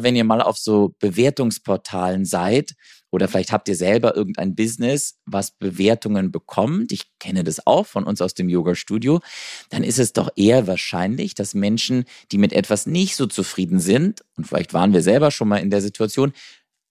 Wenn 0.00 0.16
ihr 0.16 0.24
mal 0.24 0.40
auf 0.40 0.56
so 0.56 0.94
Bewertungsportalen 1.00 2.24
seid 2.24 2.72
oder 3.10 3.28
vielleicht 3.28 3.52
habt 3.52 3.68
ihr 3.68 3.76
selber 3.76 4.16
irgendein 4.16 4.54
Business, 4.54 5.18
was 5.26 5.50
Bewertungen 5.50 6.32
bekommt, 6.32 6.92
ich 6.92 7.02
kenne 7.18 7.44
das 7.44 7.66
auch 7.66 7.86
von 7.86 8.04
uns 8.04 8.22
aus 8.22 8.32
dem 8.32 8.48
Yoga-Studio, 8.48 9.20
dann 9.68 9.84
ist 9.84 9.98
es 9.98 10.14
doch 10.14 10.30
eher 10.34 10.66
wahrscheinlich, 10.66 11.34
dass 11.34 11.52
Menschen, 11.52 12.04
die 12.30 12.38
mit 12.38 12.54
etwas 12.54 12.86
nicht 12.86 13.16
so 13.16 13.26
zufrieden 13.26 13.80
sind, 13.80 14.22
und 14.38 14.46
vielleicht 14.46 14.72
waren 14.72 14.94
wir 14.94 15.02
selber 15.02 15.30
schon 15.30 15.48
mal 15.48 15.58
in 15.58 15.68
der 15.68 15.82
Situation, 15.82 16.32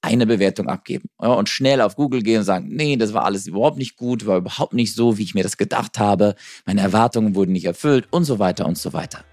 eine 0.04 0.28
Bewertung 0.28 0.68
abgeben. 0.68 1.10
Ja, 1.22 1.30
und 1.30 1.50
schnell 1.50 1.82
auf 1.82 1.96
Google 1.96 2.22
gehen 2.22 2.40
und 2.40 2.46
sagen, 2.46 2.68
nee, 2.70 2.98
das 2.98 3.14
war 3.14 3.26
alles 3.26 3.48
überhaupt 3.48 3.78
nicht 3.78 3.96
gut, 3.96 4.26
war 4.26 4.38
überhaupt 4.38 4.74
nicht 4.74 4.94
so, 4.94 5.18
wie 5.18 5.24
ich 5.24 5.34
mir 5.34 5.44
das 5.44 5.58
gedacht 5.58 6.00
habe, 6.00 6.36
meine 6.66 6.82
Erwartungen 6.82 7.36
wurden 7.36 7.52
nicht 7.52 7.66
erfüllt 7.66 8.08
und 8.12 8.26
so 8.26 8.40
weiter 8.40 8.66
und 8.66 8.78
so 8.78 8.94
weiter. 8.94 9.24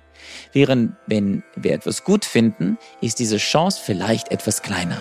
Während 0.52 0.92
wenn 1.06 1.42
wir 1.56 1.72
etwas 1.72 2.04
gut 2.04 2.24
finden, 2.24 2.78
ist 3.00 3.18
diese 3.18 3.38
Chance 3.38 3.80
vielleicht 3.84 4.30
etwas 4.30 4.62
kleiner. 4.62 5.00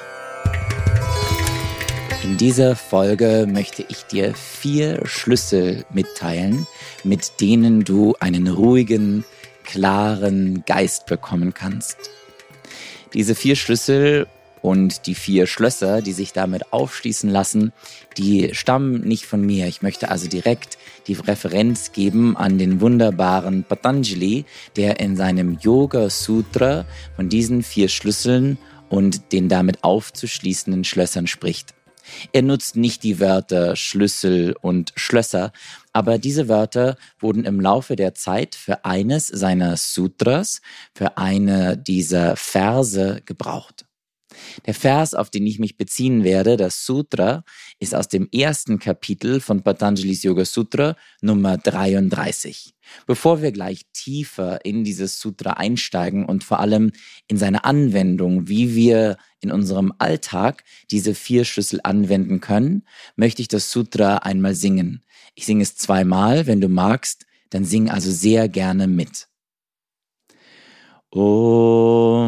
In 2.24 2.38
dieser 2.38 2.76
Folge 2.76 3.48
möchte 3.50 3.86
ich 3.88 4.04
dir 4.04 4.34
vier 4.34 5.06
Schlüssel 5.06 5.86
mitteilen, 5.92 6.68
mit 7.04 7.40
denen 7.40 7.84
du 7.84 8.16
einen 8.20 8.48
ruhigen, 8.48 9.24
klaren 9.64 10.64
Geist 10.66 11.06
bekommen 11.06 11.54
kannst. 11.54 11.98
Diese 13.14 13.34
vier 13.34 13.56
Schlüssel 13.56 14.28
und 14.62 15.08
die 15.08 15.16
vier 15.16 15.48
Schlösser, 15.48 16.02
die 16.02 16.14
sich 16.14 16.34
damit 16.34 16.74
aufschließen 16.74 17.30
lassen, 17.30 17.74
die 18.18 18.54
stammen 18.54 19.02
nicht 19.02 19.26
von 19.26 19.46
mir. 19.46 19.68
Ich 19.68 19.82
möchte 19.82 20.10
also 20.10 20.28
direkt 20.28 20.78
die 21.08 21.14
Referenz 21.14 21.92
geben 21.92 22.36
an 22.36 22.58
den 22.58 22.82
wunderbaren 22.82 23.64
Patanjali, 23.64 24.46
der 24.76 25.00
in 25.00 25.16
seinem 25.16 25.58
Yoga 25.62 26.10
Sutra 26.10 26.86
von 27.16 27.30
diesen 27.30 27.64
vier 27.64 27.90
Schlüsseln 27.90 28.58
und 28.90 29.32
den 29.32 29.50
damit 29.50 29.84
aufzuschließenden 29.84 30.84
Schlössern 30.84 31.28
spricht. 31.28 31.74
Er 32.32 32.42
nutzt 32.42 32.76
nicht 32.76 33.04
die 33.04 33.20
Wörter 33.20 33.76
Schlüssel 33.76 34.56
und 34.62 34.94
Schlösser, 34.96 35.52
aber 35.94 36.18
diese 36.18 36.48
Wörter 36.48 36.96
wurden 37.20 37.44
im 37.44 37.60
Laufe 37.60 37.96
der 37.96 38.14
Zeit 38.14 38.56
für 38.56 38.86
eines 38.86 39.28
seiner 39.28 39.78
Sutras, 39.78 40.62
für 40.94 41.18
eine 41.18 41.78
dieser 41.78 42.36
Verse 42.36 43.22
gebraucht. 43.26 43.87
Der 44.66 44.74
Vers, 44.74 45.14
auf 45.14 45.30
den 45.30 45.46
ich 45.46 45.60
mich 45.60 45.78
beziehen 45.78 46.24
werde, 46.24 46.58
das 46.58 46.86
Sutra, 46.86 47.44
ist 47.80 47.96
aus 47.96 48.08
dem 48.08 48.28
ersten 48.32 48.80
Kapitel 48.80 49.40
von 49.40 49.64
Patanjali's 49.64 50.24
Yoga 50.24 50.46
Sutra 50.46 50.96
Nummer 51.22 51.58
33. 51.58 52.74
Bevor 53.06 53.42
wir 53.42 53.52
gleich 53.52 53.82
tiefer 53.94 54.64
in 54.66 54.84
dieses 54.84 55.20
Sutra 55.20 55.52
einsteigen 55.54 56.26
und 56.26 56.44
vor 56.44 56.60
allem 56.60 56.92
in 57.28 57.38
seine 57.38 57.64
Anwendung, 57.64 58.48
wie 58.48 58.76
wir 58.76 59.18
in 59.42 59.52
unserem 59.52 59.94
Alltag 59.98 60.64
diese 60.90 61.14
vier 61.14 61.46
Schlüssel 61.46 61.80
anwenden 61.84 62.40
können, 62.40 62.84
möchte 63.16 63.42
ich 63.42 63.48
das 63.48 63.72
Sutra 63.72 64.18
einmal 64.18 64.56
singen. 64.56 65.04
Ich 65.36 65.46
singe 65.46 65.64
es 65.64 65.76
zweimal, 65.76 66.48
wenn 66.48 66.62
du 66.62 66.70
magst, 66.70 67.26
dann 67.50 67.66
sing 67.66 67.90
also 67.90 68.12
sehr 68.12 68.50
gerne 68.50 68.88
mit. 68.88 69.28
Om 71.10 72.28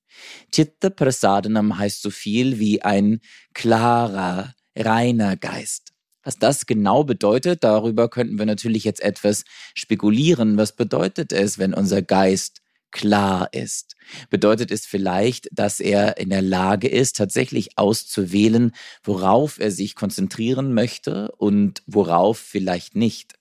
Chitta 0.51 0.91
Prasadanam 0.91 1.79
heißt 1.79 2.03
so 2.03 2.11
viel 2.11 2.59
wie 2.59 2.83
ein 2.83 3.21
klarer, 3.55 4.55
reiner 4.77 5.37
Geist. 5.37 5.93
Was 6.23 6.39
das 6.39 6.67
genau 6.67 7.05
bedeutet, 7.05 7.65
darüber 7.65 8.09
könnten 8.09 8.39
wir 8.39 8.47
natürlich 8.47 8.85
jetzt 8.85 9.03
etwas 9.03 9.45
spekulieren. 9.75 10.57
Was 10.57 10.77
bedeutet 10.77 11.33
es, 11.33 11.59
wenn 11.59 11.75
unser 11.75 12.01
Geist 12.03 12.61
klar 12.93 13.49
ist? 13.53 13.97
Bedeutet 14.31 14.71
es 14.71 14.87
vielleicht, 14.87 15.49
dass 15.51 15.81
er 15.81 16.19
in 16.19 16.31
der 16.31 16.43
Lage 16.43 16.87
ist, 16.89 17.17
tatsächlich 17.17 17.77
auszuwählen, 17.77 18.73
worauf 19.03 19.59
er 19.59 19.73
sich 19.73 19.97
konzentrieren 19.97 20.75
möchte 20.75 21.33
und 21.33 21.83
worauf 21.87 22.39
vielleicht 22.39 22.95
nicht? 22.95 23.35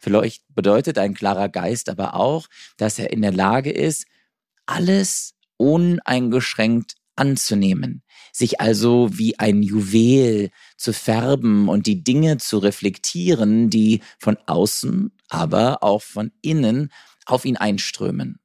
Vielleicht 0.00 0.42
bedeutet 0.54 0.98
ein 0.98 1.14
klarer 1.14 1.48
Geist 1.48 1.88
aber 1.88 2.14
auch, 2.14 2.48
dass 2.76 2.98
er 2.98 3.12
in 3.12 3.22
der 3.22 3.32
Lage 3.32 3.70
ist, 3.70 4.06
alles 4.66 5.34
uneingeschränkt 5.60 6.94
anzunehmen, 7.16 8.02
sich 8.32 8.62
also 8.62 9.10
wie 9.12 9.38
ein 9.38 9.62
Juwel 9.62 10.50
zu 10.78 10.94
färben 10.94 11.68
und 11.68 11.86
die 11.86 12.02
Dinge 12.02 12.38
zu 12.38 12.58
reflektieren, 12.58 13.68
die 13.68 14.00
von 14.18 14.38
außen, 14.46 15.12
aber 15.28 15.82
auch 15.82 16.00
von 16.00 16.32
innen 16.40 16.90
auf 17.26 17.44
ihn 17.44 17.58
einströmen. 17.58 18.40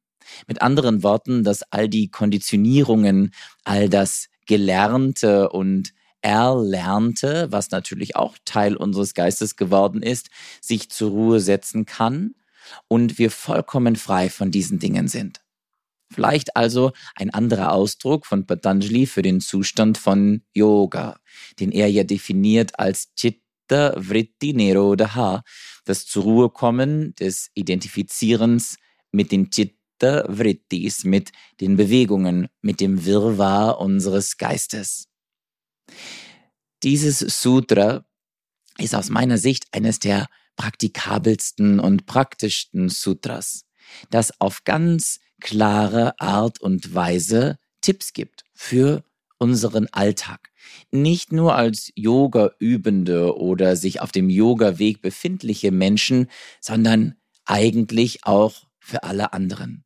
Mit 0.46 0.62
anderen 0.62 1.04
Worten, 1.04 1.46
dass 1.46 1.64
all 1.72 1.88
die 1.88 2.10
Konditionierungen, 2.10 3.32
all 3.64 3.88
das 3.88 4.28
Gelernte 4.46 5.50
und 5.50 5.94
Erlernte, 6.22 7.48
was 7.52 7.72
natürlich 7.72 8.18
auch 8.18 8.36
Teil 8.44 8.76
unseres 8.76 9.14
Geistes 9.14 9.56
geworden 9.56 10.02
ist, 10.02 10.30
sich 10.60 10.90
zur 10.90 11.12
Ruhe 11.12 11.40
setzen 11.40 11.86
kann 11.86 12.36
und 12.90 13.20
wir 13.20 13.32
vollkommen 13.32 13.96
frei 13.96 14.30
von 14.30 14.52
diesen 14.52 14.80
Dingen 14.80 15.08
sind. 15.08 15.45
Vielleicht 16.16 16.56
also 16.56 16.94
ein 17.16 17.30
anderer 17.30 17.74
Ausdruck 17.74 18.26
von 18.26 18.46
Patanjali 18.46 19.06
für 19.06 19.22
den 19.22 19.42
Zustand 19.42 19.98
von 19.98 20.44
Yoga, 20.54 21.20
den 21.60 21.74
er 21.74 21.92
ja 21.92 22.06
definiert 22.06 22.80
als 22.80 23.14
Chitta 23.16 23.94
Vritti 23.98 24.54
Nirodha, 24.54 25.44
das 25.84 26.06
zur 26.06 26.24
Ruhe 26.24 26.50
kommen 26.50 27.14
des 27.16 27.52
Identifizierens 27.54 28.78
mit 29.12 29.34
den 29.34 29.50
Chitta 29.50 30.24
Vrittis, 30.30 31.04
mit 31.04 31.34
den 31.60 31.76
Bewegungen, 31.76 32.48
mit 32.62 32.80
dem 32.80 33.04
Wirrwarr 33.04 33.82
unseres 33.82 34.38
Geistes. 34.38 35.10
Dieses 36.82 37.20
Sutra 37.20 38.06
ist 38.78 38.96
aus 38.96 39.10
meiner 39.10 39.38
Sicht 39.38 39.66
eines 39.74 40.00
der 40.00 40.28
praktikabelsten 40.56 41.82
und 41.82 42.06
praktischsten 42.06 42.88
Sutras, 42.88 43.66
das 44.12 44.40
auf 44.40 44.64
ganz 44.64 45.20
klare 45.42 46.20
Art 46.20 46.62
und 46.62 46.94
Weise 46.94 47.58
Tipps 47.82 48.14
gibt 48.14 48.44
für 48.54 49.04
unseren 49.38 49.88
Alltag. 49.92 50.50
Nicht 50.92 51.32
nur 51.32 51.56
als 51.56 51.92
Yoga-Übende 51.96 53.38
oder 53.38 53.76
sich 53.76 54.02
auf 54.02 54.12
dem 54.12 54.30
Yoga-Weg 54.30 55.02
befindliche 55.02 55.72
Menschen, 55.72 56.28
sondern 56.62 57.16
eigentlich 57.46 58.26
auch 58.26 58.64
für 58.80 59.04
alle 59.04 59.34
anderen. 59.34 59.84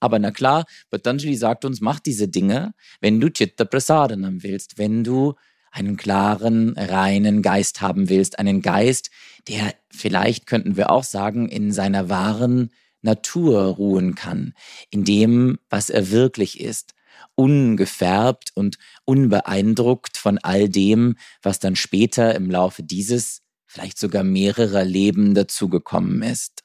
Aber 0.00 0.18
na 0.18 0.30
klar, 0.30 0.64
Patanjali 0.90 1.36
sagt 1.36 1.64
uns, 1.64 1.80
mach 1.80 1.98
diese 1.98 2.28
Dinge, 2.28 2.74
wenn 3.00 3.20
du 3.20 3.30
Chitta 3.30 3.64
Prasadanam 3.64 4.42
willst, 4.42 4.78
wenn 4.78 5.02
du 5.02 5.34
einen 5.70 5.96
klaren, 5.96 6.74
reinen 6.76 7.42
Geist 7.42 7.80
haben 7.80 8.08
willst, 8.08 8.38
einen 8.38 8.62
Geist, 8.62 9.10
der 9.48 9.74
vielleicht 9.90 10.46
könnten 10.46 10.76
wir 10.76 10.90
auch 10.90 11.04
sagen, 11.04 11.48
in 11.48 11.72
seiner 11.72 12.08
wahren 12.08 12.70
Natur 13.04 13.62
ruhen 13.62 14.14
kann, 14.14 14.54
in 14.90 15.04
dem, 15.04 15.58
was 15.68 15.90
er 15.90 16.10
wirklich 16.10 16.60
ist, 16.60 16.94
ungefärbt 17.36 18.50
und 18.54 18.78
unbeeindruckt 19.04 20.16
von 20.16 20.38
all 20.38 20.68
dem, 20.68 21.16
was 21.42 21.58
dann 21.58 21.76
später 21.76 22.34
im 22.34 22.50
Laufe 22.50 22.82
dieses, 22.82 23.42
vielleicht 23.66 23.98
sogar 23.98 24.24
mehrerer 24.24 24.84
Leben 24.84 25.34
dazugekommen 25.34 26.22
ist. 26.22 26.64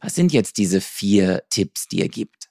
Was 0.00 0.14
sind 0.14 0.32
jetzt 0.32 0.58
diese 0.58 0.80
vier 0.80 1.42
Tipps, 1.50 1.88
die 1.88 2.00
er 2.00 2.08
gibt? 2.08 2.48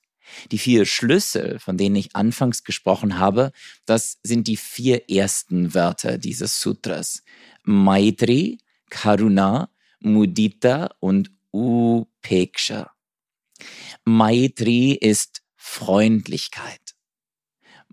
Die 0.51 0.57
vier 0.57 0.85
Schlüssel, 0.85 1.59
von 1.59 1.77
denen 1.77 1.95
ich 1.95 2.15
anfangs 2.15 2.63
gesprochen 2.63 3.17
habe, 3.17 3.51
das 3.85 4.19
sind 4.23 4.47
die 4.47 4.57
vier 4.57 5.09
ersten 5.09 5.73
Wörter 5.73 6.17
dieses 6.17 6.59
Sutras. 6.61 7.23
Maitri, 7.63 8.59
Karuna, 8.89 9.69
Mudita 9.99 10.91
und 10.99 11.31
Upeksha. 11.51 12.91
Maitri 14.05 14.94
ist 14.94 15.41
Freundlichkeit. 15.55 16.95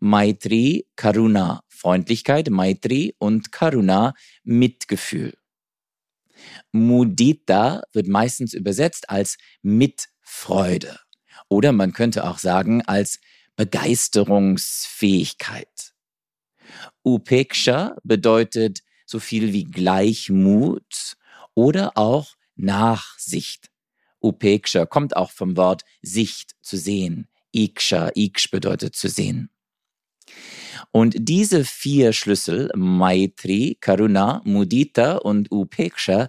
Maitri, 0.00 0.86
Karuna, 0.96 1.62
Freundlichkeit, 1.68 2.50
Maitri 2.50 3.14
und 3.18 3.52
Karuna, 3.52 4.14
Mitgefühl. 4.42 5.34
Mudita 6.72 7.84
wird 7.92 8.08
meistens 8.08 8.54
übersetzt 8.54 9.08
als 9.08 9.38
Mitfreude 9.62 10.98
oder 11.48 11.70
man 11.72 11.92
könnte 11.92 12.24
auch 12.24 12.38
sagen 12.38 12.82
als 12.82 13.20
Begeisterungsfähigkeit. 13.56 15.94
Upeksha 17.04 17.96
bedeutet 18.02 18.80
so 19.06 19.20
viel 19.20 19.52
wie 19.52 19.64
Gleichmut 19.64 21.16
oder 21.54 21.96
auch 21.96 22.34
Nachsicht. 22.56 23.70
Upeksha 24.20 24.86
kommt 24.86 25.16
auch 25.16 25.30
vom 25.30 25.56
Wort 25.56 25.84
Sicht 26.02 26.52
zu 26.62 26.76
sehen. 26.76 27.28
Iksha, 27.52 28.10
Iksh 28.14 28.50
bedeutet 28.50 28.96
zu 28.96 29.08
sehen. 29.08 29.50
Und 30.90 31.14
diese 31.18 31.64
vier 31.64 32.12
Schlüssel, 32.12 32.70
Maitri, 32.74 33.76
Karuna, 33.80 34.40
Mudita 34.44 35.16
und 35.16 35.52
Upeksha, 35.52 36.28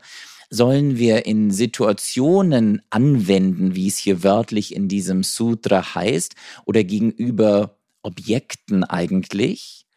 sollen 0.50 0.98
wir 0.98 1.26
in 1.26 1.52
Situationen 1.52 2.82
anwenden, 2.90 3.76
wie 3.76 3.88
es 3.88 3.98
hier 3.98 4.24
wörtlich 4.24 4.76
in 4.76 4.88
diesem 4.88 5.24
Sutra 5.24 5.96
heißt, 5.96 6.36
oder 6.66 6.84
gegenüber 6.84 7.80
Objekten 8.04 8.84
eigentlich, 8.84 9.88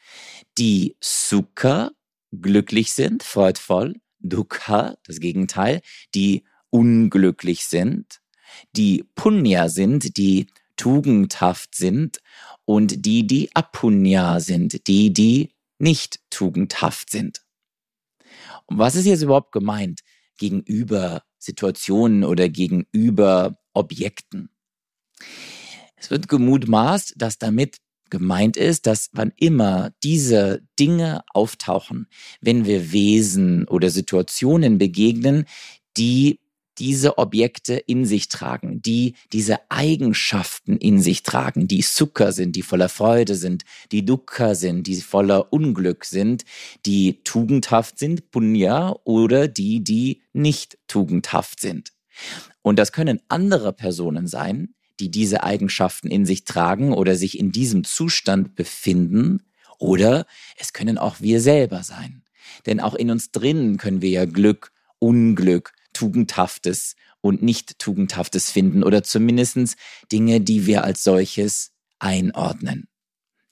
die 0.57 0.97
Sukha, 1.01 1.91
glücklich 2.33 2.93
sind, 2.93 3.23
freudvoll, 3.23 4.01
Dukkha, 4.21 4.97
das 5.05 5.21
Gegenteil, 5.21 5.81
die 6.15 6.45
unglücklich 6.71 7.65
sind, 7.65 8.21
die 8.77 9.05
Punya 9.15 9.69
sind, 9.69 10.17
die 10.17 10.49
tugendhaft 10.77 11.75
sind 11.75 12.21
und 12.65 13.05
die, 13.05 13.27
die 13.27 13.55
Apunya 13.55 14.41
sind, 14.41 14.87
die, 14.87 15.13
die 15.13 15.55
nicht 15.79 16.21
tugendhaft 16.31 17.11
sind. 17.11 17.43
Und 18.67 18.79
was 18.79 18.95
ist 18.95 19.07
jetzt 19.07 19.23
überhaupt 19.23 19.53
gemeint 19.53 20.01
gegenüber 20.39 21.23
Situationen 21.39 22.25
oder 22.25 22.49
gegenüber 22.49 23.59
Objekten? 23.73 24.51
Es 25.97 26.11
wird 26.11 26.29
gemutmaßt, 26.29 27.15
dass 27.17 27.39
damit 27.39 27.79
gemeint 28.11 28.57
ist, 28.57 28.87
dass 28.87 29.11
wann 29.13 29.33
immer 29.37 29.93
diese 30.03 30.63
Dinge 30.79 31.23
auftauchen, 31.33 32.09
wenn 32.41 32.65
wir 32.65 32.93
Wesen 32.93 33.67
oder 33.69 33.91
Situationen 33.91 34.79
begegnen, 34.79 35.45
die 35.97 36.41
diese 36.79 37.19
Objekte 37.19 37.75
in 37.75 38.05
sich 38.05 38.29
tragen, 38.29 38.81
die 38.81 39.15
diese 39.33 39.59
Eigenschaften 39.71 40.77
in 40.77 41.01
sich 41.01 41.23
tragen, 41.23 41.67
die 41.67 41.83
Sukha 41.83 42.33
sind, 42.33 42.55
die 42.57 42.63
voller 42.63 42.89
Freude 42.89 43.35
sind, 43.35 43.65
die 43.91 44.05
Dukkha 44.05 44.55
sind, 44.55 44.87
die 44.87 44.97
voller 44.97 45.53
Unglück 45.53 46.05
sind, 46.05 46.45
die 46.87 47.21
tugendhaft 47.25 47.99
sind, 47.99 48.31
Punya, 48.31 48.95
oder 49.05 49.49
die, 49.49 49.83
die 49.83 50.23
nicht 50.33 50.79
tugendhaft 50.87 51.61
sind. 51.61 51.93
Und 52.63 52.79
das 52.79 52.93
können 52.93 53.21
andere 53.29 53.73
Personen 53.73 54.27
sein, 54.27 54.75
die 55.01 55.11
diese 55.11 55.43
Eigenschaften 55.43 56.11
in 56.11 56.27
sich 56.27 56.45
tragen 56.45 56.93
oder 56.93 57.17
sich 57.17 57.39
in 57.39 57.53
diesem 57.53 57.85
Zustand 57.85 58.55
befinden, 58.55 59.43
oder 59.79 60.27
es 60.57 60.73
können 60.73 60.99
auch 60.99 61.21
wir 61.21 61.41
selber 61.41 61.83
sein. 61.83 62.23
Denn 62.67 62.81
auch 62.81 62.95
in 62.95 63.11
uns 63.11 63.31
drinnen 63.31 63.77
können 63.77 64.03
wir 64.03 64.11
ja 64.11 64.25
Glück, 64.25 64.73
Unglück, 64.99 65.73
Tugendhaftes 65.93 66.97
und 67.21 67.43
nicht 67.43 67.79
Tugendhaftes 67.79 68.51
finden 68.51 68.83
oder 68.83 69.03
zumindest 69.03 69.77
Dinge, 70.11 70.41
die 70.41 70.67
wir 70.67 70.85
als 70.85 71.05
solches 71.05 71.73
einordnen. 71.99 72.89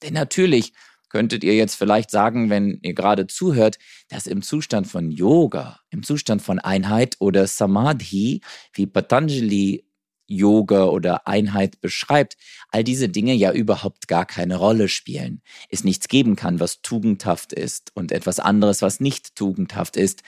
Denn 0.02 0.14
natürlich 0.14 0.72
könntet 1.08 1.44
ihr 1.44 1.54
jetzt 1.54 1.76
vielleicht 1.76 2.10
sagen, 2.10 2.50
wenn 2.50 2.78
ihr 2.82 2.94
gerade 2.94 3.26
zuhört, 3.26 3.78
dass 4.08 4.26
im 4.26 4.42
Zustand 4.42 4.86
von 4.86 5.10
Yoga, 5.10 5.80
im 5.90 6.02
Zustand 6.02 6.42
von 6.42 6.58
Einheit 6.58 7.16
oder 7.20 7.46
Samadhi, 7.46 8.40
wie 8.72 8.86
Patanjali 8.86 9.85
Yoga 10.26 10.84
oder 10.84 11.26
Einheit 11.26 11.80
beschreibt, 11.80 12.36
all 12.68 12.84
diese 12.84 13.08
Dinge 13.08 13.34
ja 13.34 13.52
überhaupt 13.52 14.08
gar 14.08 14.26
keine 14.26 14.56
Rolle 14.56 14.88
spielen. 14.88 15.42
Es 15.68 15.84
nichts 15.84 16.08
geben 16.08 16.36
kann, 16.36 16.60
was 16.60 16.82
tugendhaft 16.82 17.52
ist 17.52 17.92
und 17.94 18.12
etwas 18.12 18.40
anderes, 18.40 18.82
was 18.82 19.00
nicht 19.00 19.34
tugendhaft 19.34 19.96
ist. 19.96 20.22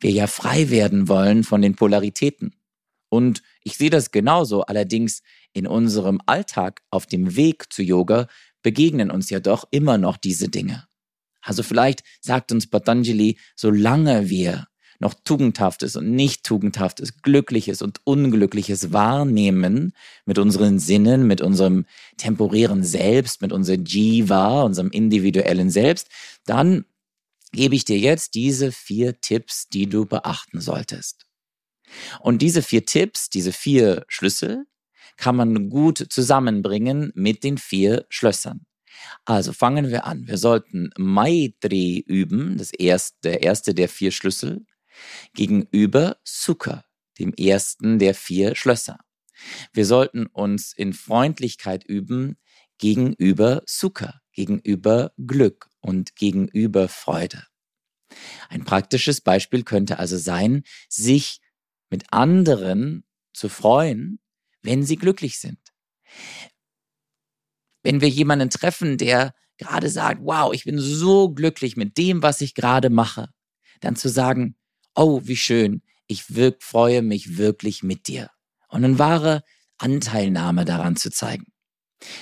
Wir 0.00 0.10
ja 0.10 0.26
frei 0.26 0.70
werden 0.70 1.08
wollen 1.08 1.44
von 1.44 1.62
den 1.62 1.76
Polaritäten. 1.76 2.54
Und 3.08 3.42
ich 3.62 3.76
sehe 3.76 3.90
das 3.90 4.10
genauso, 4.10 4.62
allerdings 4.62 5.22
in 5.52 5.66
unserem 5.66 6.20
Alltag 6.26 6.82
auf 6.90 7.06
dem 7.06 7.36
Weg 7.36 7.72
zu 7.72 7.82
Yoga 7.82 8.26
begegnen 8.62 9.10
uns 9.10 9.30
ja 9.30 9.40
doch 9.40 9.68
immer 9.70 9.98
noch 9.98 10.16
diese 10.16 10.48
Dinge. 10.48 10.86
Also 11.40 11.62
vielleicht 11.62 12.02
sagt 12.20 12.50
uns 12.50 12.68
Patanjali, 12.68 13.38
solange 13.54 14.30
wir 14.30 14.66
noch 15.04 15.14
tugendhaftes 15.14 15.96
und 15.96 16.10
nicht 16.10 16.44
tugendhaftes, 16.44 17.22
glückliches 17.22 17.82
und 17.82 18.00
unglückliches 18.04 18.92
wahrnehmen 18.92 19.92
mit 20.24 20.38
unseren 20.38 20.78
Sinnen, 20.78 21.26
mit 21.26 21.42
unserem 21.42 21.84
temporären 22.16 22.82
Selbst, 22.82 23.42
mit 23.42 23.52
unserem 23.52 23.84
Jiva, 23.84 24.62
unserem 24.62 24.90
individuellen 24.90 25.70
Selbst, 25.70 26.08
dann 26.46 26.86
gebe 27.52 27.76
ich 27.76 27.84
dir 27.84 27.98
jetzt 27.98 28.34
diese 28.34 28.72
vier 28.72 29.20
Tipps, 29.20 29.68
die 29.68 29.88
du 29.88 30.06
beachten 30.06 30.60
solltest. 30.60 31.26
Und 32.20 32.40
diese 32.40 32.62
vier 32.62 32.86
Tipps, 32.86 33.28
diese 33.28 33.52
vier 33.52 34.04
Schlüssel, 34.08 34.64
kann 35.16 35.36
man 35.36 35.68
gut 35.68 36.06
zusammenbringen 36.08 37.12
mit 37.14 37.44
den 37.44 37.58
vier 37.58 38.06
Schlössern. 38.08 38.64
Also 39.26 39.52
fangen 39.52 39.90
wir 39.90 40.06
an. 40.06 40.26
Wir 40.26 40.38
sollten 40.38 40.90
Maitri 40.96 42.02
üben, 42.06 42.56
das 42.56 42.72
erste, 42.72 43.18
der 43.22 43.42
erste 43.42 43.74
der 43.74 43.90
vier 43.90 44.10
Schlüssel 44.10 44.64
gegenüber 45.34 46.16
Sukha, 46.24 46.84
dem 47.18 47.32
ersten 47.34 47.98
der 47.98 48.14
vier 48.14 48.54
Schlösser. 48.54 48.98
Wir 49.72 49.86
sollten 49.86 50.26
uns 50.26 50.72
in 50.72 50.92
Freundlichkeit 50.92 51.84
üben 51.84 52.36
gegenüber 52.78 53.62
Sukha, 53.66 54.20
gegenüber 54.32 55.12
Glück 55.18 55.68
und 55.80 56.16
gegenüber 56.16 56.88
Freude. 56.88 57.44
Ein 58.48 58.64
praktisches 58.64 59.20
Beispiel 59.20 59.64
könnte 59.64 59.98
also 59.98 60.16
sein, 60.16 60.62
sich 60.88 61.40
mit 61.90 62.12
anderen 62.12 63.04
zu 63.32 63.48
freuen, 63.48 64.20
wenn 64.62 64.84
sie 64.84 64.96
glücklich 64.96 65.38
sind. 65.38 65.58
Wenn 67.82 68.00
wir 68.00 68.08
jemanden 68.08 68.50
treffen, 68.50 68.98
der 68.98 69.34
gerade 69.58 69.88
sagt, 69.88 70.20
wow, 70.22 70.52
ich 70.52 70.64
bin 70.64 70.78
so 70.78 71.30
glücklich 71.30 71.76
mit 71.76 71.98
dem, 71.98 72.22
was 72.22 72.40
ich 72.40 72.54
gerade 72.54 72.90
mache, 72.90 73.28
dann 73.80 73.96
zu 73.96 74.08
sagen, 74.08 74.56
oh, 74.94 75.20
wie 75.24 75.36
schön, 75.36 75.82
ich 76.06 76.34
wirk, 76.34 76.62
freue 76.62 77.02
mich 77.02 77.36
wirklich 77.36 77.82
mit 77.82 78.08
dir. 78.08 78.30
Und 78.68 78.84
eine 78.84 78.98
wahre 78.98 79.42
Anteilnahme 79.78 80.64
daran 80.64 80.96
zu 80.96 81.10
zeigen. 81.10 81.46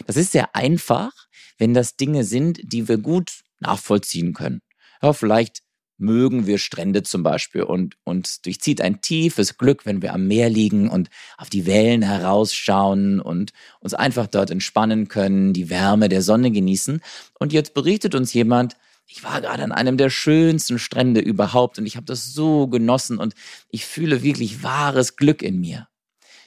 Das 0.07 0.17
ist 0.17 0.33
sehr 0.33 0.55
einfach, 0.55 1.13
wenn 1.59 1.75
das 1.75 1.97
Dinge 1.97 2.25
sind, 2.25 2.61
die 2.63 2.89
wir 2.89 2.99
gut 2.99 3.43
nachvollziehen 3.61 4.33
können. 4.33 4.63
Ja, 5.03 5.13
vielleicht 5.13 5.63
mögen 5.99 6.47
wir 6.47 6.59
Strände 6.59 7.05
zum 7.05 7.23
Beispiel 7.23 7.63
und 7.63 7.97
uns 8.05 8.43
durchzieht 8.43 8.81
ein 8.81 9.01
tiefes 9.01 9.57
Glück, 9.57 9.87
wenn 9.87 10.03
wir 10.03 10.13
am 10.13 10.27
Meer 10.27 10.51
liegen 10.51 10.89
und 10.89 11.09
auf 11.39 11.49
die 11.49 11.67
Wellen 11.67 12.03
herausschauen 12.03 13.21
und 13.21 13.53
uns 13.81 13.95
einfach 13.95 14.27
dort 14.27 14.51
entspannen 14.51 15.09
können, 15.09 15.53
die 15.53 15.71
Wärme 15.71 16.09
der 16.09 16.23
Sonne 16.23 16.51
genießen. 16.51 17.01
Und 17.39 17.53
jetzt 17.53 17.73
berichtet 17.75 18.15
uns 18.15 18.33
jemand, 18.33 18.77
ich 19.13 19.23
war 19.23 19.43
gerade 19.43 19.63
an 19.63 19.73
einem 19.73 19.99
der 19.99 20.09
schönsten 20.09 20.79
Strände 20.79 21.21
überhaupt 21.21 21.79
und 21.79 21.85
ich 21.85 21.97
habe 21.97 22.07
das 22.07 22.33
so 22.33 22.67
genossen 22.67 23.19
und 23.19 23.35
ich 23.69 23.85
fühle 23.85 24.23
wirklich 24.23 24.63
wahres 24.63 25.17
Glück 25.17 25.43
in 25.43 25.61
mir. 25.61 25.87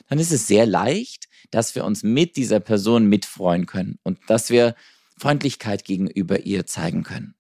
Dann 0.10 0.18
ist 0.18 0.32
es 0.32 0.48
sehr 0.48 0.66
leicht, 0.66 1.26
dass 1.52 1.76
wir 1.76 1.86
uns 1.86 2.02
mit 2.02 2.38
dieser 2.38 2.60
Person 2.60 3.06
mitfreuen 3.06 3.68
können 3.68 4.00
und 4.02 4.18
dass 4.28 4.50
wir 4.50 4.74
Freundlichkeit 5.16 5.86
gegenüber 5.86 6.40
ihr 6.42 6.66
zeigen 6.66 7.04
können. 7.04 7.35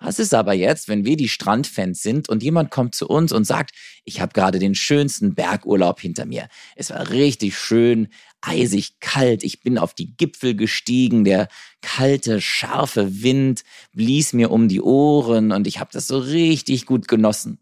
Was 0.00 0.18
ist 0.18 0.34
aber 0.34 0.52
jetzt, 0.52 0.88
wenn 0.88 1.04
wir 1.04 1.16
die 1.16 1.28
Strandfans 1.28 2.02
sind 2.02 2.28
und 2.28 2.42
jemand 2.42 2.70
kommt 2.70 2.94
zu 2.94 3.08
uns 3.08 3.32
und 3.32 3.44
sagt, 3.44 3.72
ich 4.04 4.20
habe 4.20 4.32
gerade 4.32 4.58
den 4.58 4.74
schönsten 4.74 5.34
Bergurlaub 5.34 6.00
hinter 6.00 6.26
mir. 6.26 6.48
Es 6.76 6.90
war 6.90 7.10
richtig 7.10 7.56
schön, 7.58 8.08
eisig 8.40 9.00
kalt. 9.00 9.42
Ich 9.42 9.60
bin 9.60 9.78
auf 9.78 9.94
die 9.94 10.16
Gipfel 10.16 10.54
gestiegen. 10.54 11.24
Der 11.24 11.48
kalte, 11.80 12.40
scharfe 12.40 13.22
Wind 13.22 13.64
blies 13.92 14.32
mir 14.32 14.50
um 14.50 14.68
die 14.68 14.80
Ohren 14.80 15.52
und 15.52 15.66
ich 15.66 15.80
habe 15.80 15.90
das 15.92 16.06
so 16.06 16.18
richtig 16.18 16.86
gut 16.86 17.08
genossen. 17.08 17.58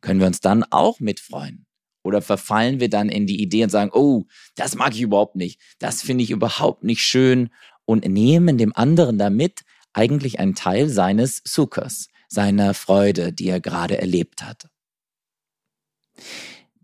Können 0.00 0.20
wir 0.20 0.26
uns 0.26 0.40
dann 0.40 0.64
auch 0.64 1.00
mitfreuen? 1.00 1.66
Oder 2.02 2.22
verfallen 2.22 2.78
wir 2.78 2.88
dann 2.88 3.08
in 3.08 3.26
die 3.26 3.42
Idee 3.42 3.64
und 3.64 3.70
sagen, 3.70 3.90
oh, 3.92 4.26
das 4.54 4.76
mag 4.76 4.94
ich 4.94 5.00
überhaupt 5.00 5.34
nicht, 5.34 5.60
das 5.80 6.02
finde 6.02 6.22
ich 6.22 6.30
überhaupt 6.30 6.84
nicht 6.84 7.02
schön 7.02 7.50
und 7.84 8.06
nehmen 8.06 8.58
dem 8.58 8.74
anderen 8.76 9.18
damit 9.18 9.62
eigentlich 9.96 10.38
einen 10.38 10.54
Teil 10.54 10.88
seines 10.88 11.40
Sukkers, 11.44 12.08
seiner 12.28 12.74
Freude, 12.74 13.32
die 13.32 13.48
er 13.48 13.60
gerade 13.60 13.98
erlebt 13.98 14.42
hat. 14.42 14.68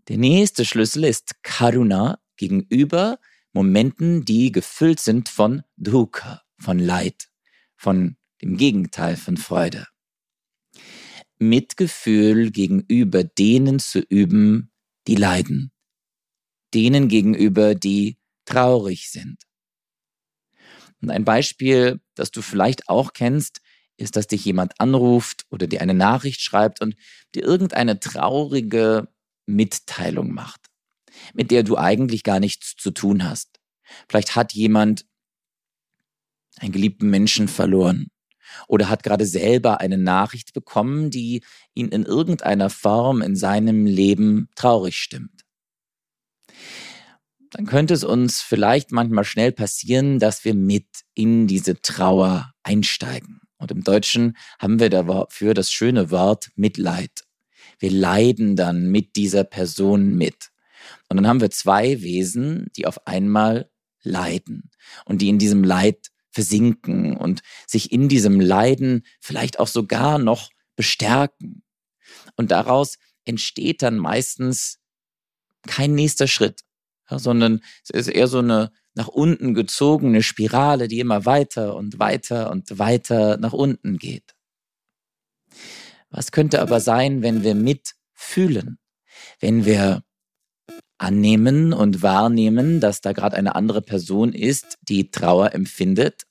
Der 0.07 0.17
nächste 0.17 0.65
Schlüssel 0.65 1.03
ist 1.05 1.43
Karuna 1.43 2.19
gegenüber 2.35 3.19
Momenten, 3.53 4.25
die 4.25 4.51
gefüllt 4.51 4.99
sind 4.99 5.29
von 5.29 5.61
Dukkha, 5.77 6.41
von 6.57 6.79
Leid, 6.79 7.29
von 7.75 8.17
dem 8.41 8.57
Gegenteil 8.57 9.15
von 9.15 9.37
Freude. 9.37 9.87
Mitgefühl 11.37 12.51
gegenüber 12.51 13.23
denen 13.23 13.79
zu 13.79 13.99
üben, 13.99 14.71
die 15.07 15.15
leiden, 15.15 15.71
denen 16.73 17.09
gegenüber, 17.09 17.75
die 17.75 18.17
traurig 18.45 19.11
sind. 19.11 19.43
Und 21.03 21.11
ein 21.11 21.25
Beispiel, 21.25 21.99
das 22.15 22.31
du 22.31 22.41
vielleicht 22.41 22.87
auch 22.87 23.11
kennst, 23.11 23.59
ist, 23.97 24.15
dass 24.15 24.25
dich 24.25 24.45
jemand 24.45 24.79
anruft 24.79 25.45
oder 25.49 25.67
dir 25.67 25.81
eine 25.81 25.93
Nachricht 25.93 26.41
schreibt 26.41 26.81
und 26.81 26.95
dir 27.35 27.43
irgendeine 27.43 27.99
traurige 27.99 29.09
Mitteilung 29.45 30.33
macht, 30.33 30.61
mit 31.33 31.51
der 31.51 31.63
du 31.63 31.77
eigentlich 31.77 32.23
gar 32.23 32.39
nichts 32.39 32.75
zu 32.77 32.91
tun 32.91 33.25
hast. 33.25 33.59
Vielleicht 34.07 34.37
hat 34.37 34.53
jemand 34.53 35.05
einen 36.59 36.71
geliebten 36.71 37.09
Menschen 37.09 37.49
verloren 37.49 38.07
oder 38.69 38.87
hat 38.87 39.03
gerade 39.03 39.25
selber 39.25 39.81
eine 39.81 39.97
Nachricht 39.97 40.53
bekommen, 40.53 41.09
die 41.09 41.43
ihn 41.73 41.89
in 41.89 42.05
irgendeiner 42.05 42.69
Form 42.69 43.21
in 43.21 43.35
seinem 43.35 43.85
Leben 43.85 44.47
traurig 44.55 44.97
stimmt 44.97 45.43
dann 47.53 47.65
könnte 47.67 47.93
es 47.93 48.03
uns 48.03 48.41
vielleicht 48.41 48.91
manchmal 48.91 49.23
schnell 49.23 49.51
passieren, 49.51 50.17
dass 50.17 50.43
wir 50.43 50.55
mit 50.55 50.87
in 51.13 51.45
diese 51.45 51.81
Trauer 51.81 52.51
einsteigen. 52.63 53.41
Und 53.57 53.69
im 53.69 53.83
Deutschen 53.83 54.35
haben 54.59 54.79
wir 54.79 54.89
dafür 54.89 55.53
das 55.53 55.71
schöne 55.71 56.09
Wort 56.09 56.49
Mitleid. 56.55 57.23
Wir 57.77 57.91
leiden 57.91 58.55
dann 58.55 58.89
mit 58.89 59.15
dieser 59.15 59.43
Person 59.43 60.15
mit. 60.15 60.49
Und 61.09 61.17
dann 61.17 61.27
haben 61.27 61.41
wir 61.41 61.51
zwei 61.51 62.01
Wesen, 62.01 62.67
die 62.75 62.87
auf 62.87 63.05
einmal 63.07 63.69
leiden 64.01 64.71
und 65.05 65.21
die 65.21 65.29
in 65.29 65.37
diesem 65.37 65.63
Leid 65.63 66.09
versinken 66.31 67.15
und 67.15 67.41
sich 67.67 67.91
in 67.91 68.09
diesem 68.09 68.41
Leiden 68.41 69.05
vielleicht 69.21 69.59
auch 69.59 69.67
sogar 69.67 70.17
noch 70.17 70.49
bestärken. 70.75 71.63
Und 72.35 72.49
daraus 72.49 72.97
entsteht 73.25 73.83
dann 73.83 73.97
meistens 73.97 74.79
kein 75.67 75.93
nächster 75.93 76.27
Schritt, 76.27 76.61
sondern 77.19 77.61
es 77.83 77.89
ist 77.89 78.07
eher 78.07 78.27
so 78.27 78.39
eine 78.39 78.71
nach 78.95 79.07
unten 79.07 79.53
gezogene 79.53 80.21
Spirale, 80.21 80.87
die 80.87 80.99
immer 80.99 81.25
weiter 81.25 81.75
und 81.75 81.99
weiter 81.99 82.51
und 82.51 82.77
weiter 82.77 83.37
nach 83.37 83.53
unten 83.53 83.97
geht. 83.97 84.35
Was 86.09 86.31
könnte 86.31 86.61
aber 86.61 86.79
sein, 86.79 87.23
wenn 87.23 87.43
wir 87.43 87.55
mitfühlen, 87.55 88.77
wenn 89.39 89.65
wir 89.65 90.03
annehmen 91.03 91.73
und 91.73 92.01
wahrnehmen, 92.01 92.79
dass 92.79 93.01
da 93.01 93.11
gerade 93.11 93.35
eine 93.35 93.55
andere 93.55 93.81
Person 93.81 94.31
ist, 94.31 94.77
die 94.83 95.11
Trauer 95.11 95.53
empfindet. 95.53 96.23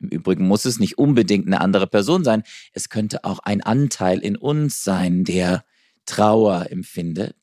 Im 0.00 0.08
Übrigen 0.08 0.46
muss 0.46 0.66
es 0.66 0.78
nicht 0.78 0.98
unbedingt 0.98 1.46
eine 1.46 1.60
andere 1.60 1.86
Person 1.86 2.22
sein. 2.22 2.42
Es 2.72 2.90
könnte 2.90 3.24
auch 3.24 3.38
ein 3.38 3.62
Anteil 3.62 4.18
in 4.18 4.36
uns 4.36 4.84
sein, 4.84 5.24
der 5.24 5.64
Trauer 6.04 6.70
empfindet. 6.70 7.36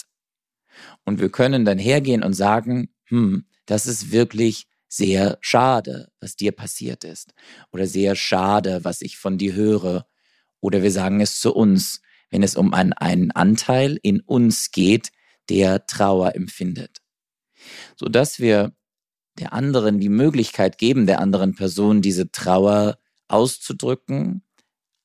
Und 1.05 1.19
wir 1.19 1.29
können 1.29 1.65
dann 1.65 1.77
hergehen 1.77 2.23
und 2.23 2.33
sagen, 2.33 2.89
hm, 3.05 3.45
das 3.65 3.87
ist 3.87 4.11
wirklich 4.11 4.67
sehr 4.87 5.37
schade, 5.41 6.11
was 6.19 6.35
dir 6.35 6.51
passiert 6.51 7.03
ist. 7.03 7.33
Oder 7.71 7.87
sehr 7.87 8.15
schade, 8.15 8.81
was 8.83 9.01
ich 9.01 9.17
von 9.17 9.37
dir 9.37 9.53
höre. 9.53 10.05
Oder 10.59 10.83
wir 10.83 10.91
sagen 10.91 11.19
es 11.19 11.39
zu 11.39 11.53
uns, 11.53 12.01
wenn 12.29 12.43
es 12.43 12.55
um 12.55 12.73
einen, 12.73 12.93
einen 12.93 13.31
Anteil 13.31 13.99
in 14.01 14.19
uns 14.21 14.71
geht, 14.71 15.09
der 15.49 15.85
Trauer 15.85 16.35
empfindet. 16.35 16.99
Sodass 17.95 18.39
wir 18.39 18.75
der 19.39 19.53
anderen 19.53 19.99
die 19.99 20.09
Möglichkeit 20.09 20.77
geben, 20.77 21.07
der 21.07 21.19
anderen 21.19 21.55
Person 21.55 22.01
diese 22.01 22.31
Trauer 22.31 22.99
auszudrücken, 23.27 24.43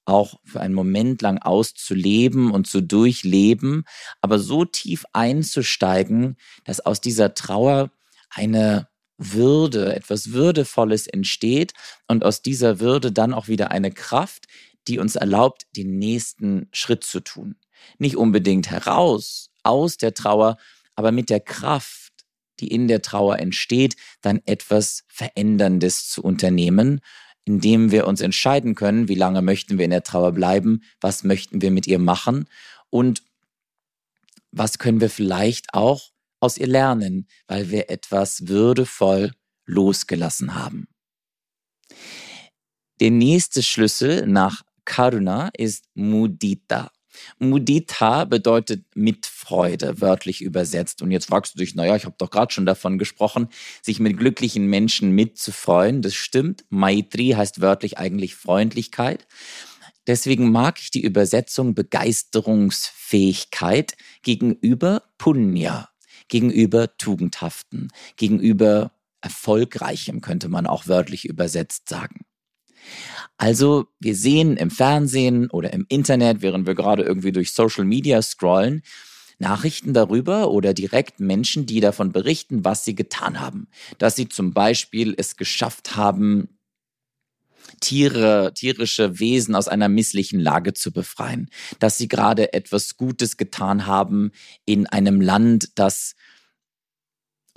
auch 0.08 0.40
für 0.44 0.60
einen 0.60 0.74
Moment 0.74 1.22
lang 1.22 1.38
auszuleben 1.38 2.50
und 2.50 2.66
zu 2.66 2.80
durchleben, 2.80 3.84
aber 4.20 4.38
so 4.38 4.64
tief 4.64 5.04
einzusteigen, 5.12 6.36
dass 6.64 6.80
aus 6.80 7.00
dieser 7.00 7.34
Trauer 7.34 7.90
eine 8.30 8.88
Würde, 9.18 9.94
etwas 9.94 10.32
Würdevolles 10.32 11.06
entsteht 11.06 11.72
und 12.06 12.24
aus 12.24 12.40
dieser 12.40 12.80
Würde 12.80 13.12
dann 13.12 13.34
auch 13.34 13.48
wieder 13.48 13.70
eine 13.70 13.90
Kraft, 13.92 14.46
die 14.86 14.98
uns 14.98 15.16
erlaubt, 15.16 15.66
den 15.76 15.98
nächsten 15.98 16.68
Schritt 16.72 17.04
zu 17.04 17.20
tun. 17.20 17.56
Nicht 17.98 18.16
unbedingt 18.16 18.70
heraus 18.70 19.50
aus 19.62 19.98
der 19.98 20.14
Trauer, 20.14 20.56
aber 20.94 21.12
mit 21.12 21.30
der 21.30 21.40
Kraft, 21.40 22.12
die 22.60 22.68
in 22.68 22.88
der 22.88 23.02
Trauer 23.02 23.38
entsteht, 23.38 23.96
dann 24.22 24.40
etwas 24.46 25.04
Veränderndes 25.08 26.08
zu 26.08 26.22
unternehmen 26.22 27.00
indem 27.48 27.90
wir 27.90 28.06
uns 28.06 28.20
entscheiden 28.20 28.74
können, 28.74 29.08
wie 29.08 29.14
lange 29.14 29.40
möchten 29.40 29.78
wir 29.78 29.86
in 29.86 29.90
der 29.90 30.02
Trauer 30.02 30.32
bleiben, 30.32 30.82
was 31.00 31.24
möchten 31.24 31.62
wir 31.62 31.70
mit 31.70 31.86
ihr 31.86 31.98
machen 31.98 32.46
und 32.90 33.22
was 34.50 34.78
können 34.78 35.00
wir 35.00 35.08
vielleicht 35.08 35.72
auch 35.72 36.10
aus 36.40 36.58
ihr 36.58 36.66
lernen, 36.66 37.26
weil 37.46 37.70
wir 37.70 37.88
etwas 37.88 38.48
würdevoll 38.48 39.32
losgelassen 39.64 40.54
haben. 40.54 40.88
Der 43.00 43.10
nächste 43.10 43.62
Schlüssel 43.62 44.26
nach 44.26 44.62
Karuna 44.84 45.50
ist 45.56 45.86
Mudita. 45.94 46.90
Mudita 47.38 48.25
bedeutet 48.25 48.84
mit 48.94 49.26
Freude, 49.26 50.00
wörtlich 50.00 50.40
übersetzt. 50.40 51.02
Und 51.02 51.10
jetzt 51.10 51.26
fragst 51.26 51.54
du 51.54 51.58
dich, 51.58 51.75
naja, 51.75 51.96
ich 51.96 52.04
habe 52.04 52.14
doch 52.18 52.30
gerade 52.30 52.52
schon 52.52 52.66
davon 52.66 52.98
gesprochen, 52.98 53.48
sich 53.82 53.98
mit 54.00 54.18
glücklichen 54.18 54.66
Menschen 54.66 55.12
mitzufreuen. 55.12 56.02
Das 56.02 56.14
stimmt. 56.14 56.64
Maitri 56.68 57.30
heißt 57.30 57.60
wörtlich 57.60 57.98
eigentlich 57.98 58.34
Freundlichkeit. 58.34 59.26
Deswegen 60.06 60.50
mag 60.50 60.80
ich 60.80 60.90
die 60.90 61.02
Übersetzung 61.02 61.75
Begeisterungsfähigkeit 61.75 63.94
gegenüber 64.22 65.02
Punya, 65.18 65.90
gegenüber 66.28 66.96
Tugendhaften, 66.96 67.88
gegenüber 68.16 68.92
Erfolgreichem, 69.20 70.22
könnte 70.22 70.48
man 70.48 70.66
auch 70.66 70.87
wörtlich 70.87 71.26
übersetzt 71.26 71.90
sagen. 71.90 72.25
Also 73.38 73.87
wir 74.00 74.16
sehen 74.16 74.57
im 74.57 74.71
Fernsehen 74.71 75.49
oder 75.50 75.73
im 75.73 75.87
Internet, 75.88 76.42
während 76.42 76.66
wir 76.66 76.75
gerade 76.75 77.04
irgendwie 77.04 77.33
durch 77.33 77.52
Social 77.52 77.85
Media 77.85 78.21
scrollen, 78.21 78.83
Nachrichten 79.38 79.95
darüber 79.95 80.50
oder 80.50 80.75
direkt 80.75 81.21
Menschen, 81.21 81.64
die 81.64 81.78
davon 81.80 82.11
berichten, 82.11 82.64
was 82.64 82.85
sie 82.85 82.97
getan 82.97 83.40
haben. 83.40 83.68
Dass 83.99 84.16
sie 84.16 84.28
zum 84.28 84.52
Beispiel 84.52 85.14
es 85.16 85.37
geschafft 85.37 85.95
haben, 85.95 86.59
Tiere, 87.80 88.52
tierische 88.54 89.21
Wesen 89.21 89.54
aus 89.54 89.68
einer 89.68 89.88
misslichen 89.88 90.40
Lage 90.40 90.75
zu 90.75 90.90
befreien. 90.90 91.49
Dass 91.78 91.99
sie 91.99 92.09
gerade 92.09 92.52
etwas 92.52 92.97
Gutes 92.97 93.37
getan 93.37 93.87
haben 93.87 94.33
in 94.64 94.87
einem 94.87 95.21
Land, 95.21 95.78
das 95.78 96.16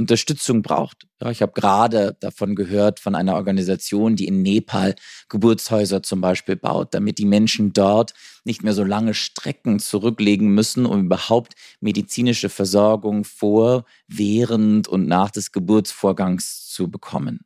Unterstützung 0.01 0.61
braucht. 0.61 1.07
Ja, 1.21 1.31
ich 1.31 1.41
habe 1.41 1.53
gerade 1.53 2.17
davon 2.19 2.55
gehört 2.55 2.99
von 2.99 3.15
einer 3.15 3.35
Organisation, 3.35 4.15
die 4.15 4.27
in 4.27 4.41
Nepal 4.41 4.95
Geburtshäuser 5.29 6.03
zum 6.03 6.19
Beispiel 6.21 6.55
baut, 6.55 6.93
damit 6.93 7.17
die 7.17 7.25
Menschen 7.25 7.73
dort 7.73 8.13
nicht 8.43 8.63
mehr 8.63 8.73
so 8.73 8.83
lange 8.83 9.13
Strecken 9.13 9.79
zurücklegen 9.79 10.49
müssen, 10.49 10.85
um 10.85 11.05
überhaupt 11.05 11.53
medizinische 11.79 12.49
Versorgung 12.49 13.23
vor, 13.23 13.85
während 14.07 14.87
und 14.87 15.07
nach 15.07 15.31
des 15.31 15.51
Geburtsvorgangs 15.51 16.67
zu 16.67 16.89
bekommen. 16.89 17.41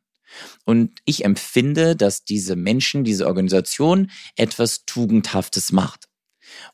Und 0.64 0.98
ich 1.04 1.24
empfinde, 1.24 1.96
dass 1.96 2.24
diese 2.24 2.56
Menschen, 2.56 3.04
diese 3.04 3.26
Organisation 3.26 4.10
etwas 4.36 4.84
Tugendhaftes 4.84 5.72
macht. 5.72 6.08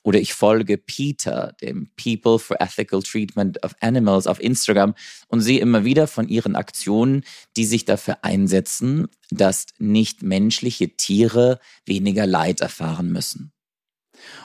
Oder 0.02 0.20
ich 0.20 0.34
folge 0.34 0.78
Peter, 0.78 1.54
dem 1.60 1.90
People 1.96 2.38
for 2.38 2.60
Ethical 2.60 3.02
Treatment 3.02 3.62
of 3.64 3.74
Animals 3.80 4.26
auf 4.26 4.40
Instagram 4.40 4.94
und 5.28 5.40
sehe 5.40 5.60
immer 5.60 5.84
wieder 5.84 6.06
von 6.06 6.28
ihren 6.28 6.56
Aktionen, 6.56 7.24
die 7.56 7.64
sich 7.64 7.84
dafür 7.84 8.24
einsetzen, 8.24 9.08
dass 9.30 9.66
nicht 9.78 10.22
menschliche 10.22 10.96
Tiere 10.96 11.58
weniger 11.86 12.26
Leid 12.26 12.60
erfahren 12.60 13.12
müssen. 13.12 13.52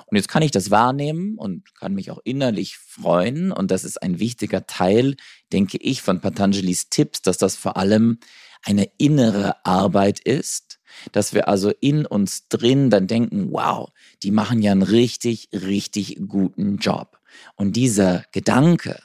Und 0.07 0.15
jetzt 0.15 0.29
kann 0.29 0.43
ich 0.43 0.51
das 0.51 0.71
wahrnehmen 0.71 1.37
und 1.37 1.75
kann 1.75 1.93
mich 1.93 2.11
auch 2.11 2.19
innerlich 2.23 2.77
freuen. 2.77 3.51
Und 3.51 3.71
das 3.71 3.83
ist 3.83 4.01
ein 4.01 4.19
wichtiger 4.19 4.65
Teil, 4.65 5.15
denke 5.51 5.77
ich, 5.77 6.01
von 6.01 6.21
Patanjalis 6.21 6.89
Tipps, 6.89 7.21
dass 7.21 7.37
das 7.37 7.55
vor 7.55 7.77
allem 7.77 8.19
eine 8.63 8.89
innere 8.97 9.65
Arbeit 9.65 10.19
ist, 10.19 10.66
dass 11.11 11.33
wir 11.33 11.47
also 11.47 11.71
in 11.79 12.05
uns 12.05 12.47
drin 12.47 12.89
dann 12.89 13.07
denken, 13.07 13.51
wow, 13.51 13.89
die 14.23 14.31
machen 14.31 14.61
ja 14.61 14.71
einen 14.71 14.83
richtig, 14.83 15.49
richtig 15.53 16.17
guten 16.27 16.77
Job. 16.77 17.19
Und 17.55 17.75
dieser 17.75 18.23
Gedanke, 18.31 18.99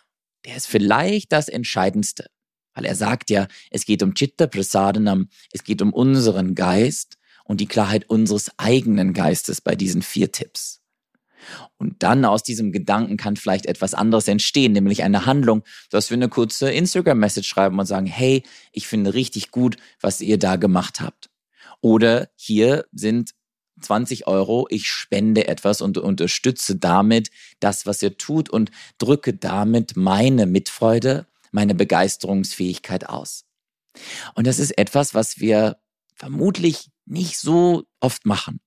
der 0.44 0.56
ist 0.56 0.66
vielleicht 0.66 1.32
das 1.32 1.48
Entscheidendste, 1.48 2.26
weil 2.74 2.84
er 2.84 2.94
sagt 2.94 3.30
ja, 3.30 3.48
es 3.70 3.84
geht 3.84 4.02
um 4.02 4.14
Chitta 4.14 4.46
Prasadanam, 4.46 5.28
es 5.52 5.64
geht 5.64 5.82
um 5.82 5.92
unseren 5.92 6.54
Geist 6.54 7.18
und 7.44 7.60
die 7.60 7.66
Klarheit 7.66 8.08
unseres 8.08 8.50
eigenen 8.58 9.12
Geistes 9.12 9.60
bei 9.60 9.74
diesen 9.74 10.02
vier 10.02 10.32
Tipps. 10.32 10.82
Und 11.76 12.02
dann 12.02 12.24
aus 12.24 12.42
diesem 12.42 12.70
Gedanken 12.70 13.16
kann 13.16 13.36
vielleicht 13.36 13.66
etwas 13.66 13.94
anderes 13.94 14.28
entstehen, 14.28 14.72
nämlich 14.72 15.02
eine 15.02 15.26
Handlung, 15.26 15.64
dass 15.90 16.10
wir 16.10 16.16
eine 16.16 16.28
kurze 16.28 16.70
Instagram-Message 16.70 17.48
schreiben 17.48 17.78
und 17.78 17.86
sagen, 17.86 18.06
hey, 18.06 18.44
ich 18.70 18.86
finde 18.86 19.14
richtig 19.14 19.50
gut, 19.50 19.76
was 20.00 20.20
ihr 20.20 20.38
da 20.38 20.56
gemacht 20.56 21.00
habt. 21.00 21.30
Oder 21.82 22.30
hier 22.36 22.86
sind 22.92 23.34
20 23.80 24.26
Euro, 24.26 24.66
ich 24.70 24.86
spende 24.86 25.48
etwas 25.48 25.82
und 25.82 25.98
unterstütze 25.98 26.76
damit 26.76 27.30
das, 27.60 27.84
was 27.84 28.02
ihr 28.02 28.16
tut 28.16 28.48
und 28.48 28.70
drücke 28.98 29.34
damit 29.34 29.96
meine 29.96 30.46
Mitfreude, 30.46 31.26
meine 31.50 31.74
Begeisterungsfähigkeit 31.74 33.08
aus. 33.08 33.44
Und 34.34 34.46
das 34.46 34.58
ist 34.58 34.78
etwas, 34.78 35.14
was 35.14 35.40
wir 35.40 35.76
vermutlich 36.14 36.90
nicht 37.04 37.38
so 37.38 37.84
oft 38.00 38.26
machen. 38.26 38.60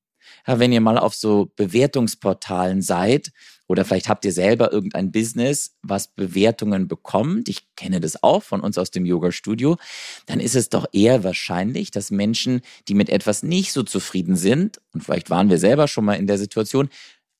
Ja, 0.45 0.59
wenn 0.59 0.73
ihr 0.73 0.81
mal 0.81 0.97
auf 0.97 1.15
so 1.15 1.51
Bewertungsportalen 1.55 2.81
seid 2.81 3.31
oder 3.67 3.85
vielleicht 3.85 4.09
habt 4.09 4.25
ihr 4.25 4.31
selber 4.31 4.71
irgendein 4.71 5.11
Business, 5.11 5.75
was 5.81 6.07
Bewertungen 6.07 6.87
bekommt, 6.87 7.49
ich 7.49 7.67
kenne 7.75 7.99
das 7.99 8.21
auch 8.23 8.43
von 8.43 8.61
uns 8.61 8.77
aus 8.77 8.91
dem 8.91 9.05
Yoga-Studio, 9.05 9.77
dann 10.25 10.39
ist 10.39 10.55
es 10.55 10.69
doch 10.69 10.85
eher 10.91 11.23
wahrscheinlich, 11.23 11.91
dass 11.91 12.11
Menschen, 12.11 12.61
die 12.87 12.93
mit 12.93 13.09
etwas 13.09 13.43
nicht 13.43 13.71
so 13.71 13.83
zufrieden 13.83 14.35
sind, 14.35 14.81
und 14.93 15.03
vielleicht 15.03 15.29
waren 15.29 15.49
wir 15.49 15.57
selber 15.57 15.87
schon 15.87 16.05
mal 16.05 16.15
in 16.15 16.27
der 16.27 16.37
Situation, 16.37 16.89